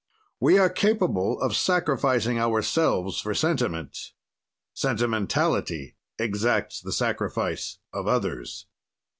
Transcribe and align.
"We 0.39 0.57
are 0.57 0.67
capable 0.71 1.39
of 1.41 1.55
sacrificing 1.55 2.39
ourselves 2.39 3.21
for 3.21 3.35
sentiment. 3.35 3.99
"Sentimentality 4.73 5.95
exacts 6.17 6.81
the 6.81 6.91
sacrifice 6.91 7.77
of 7.93 8.07
others. 8.07 8.65